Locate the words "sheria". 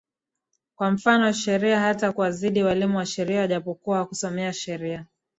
1.33-1.79, 3.05-3.47, 4.53-5.05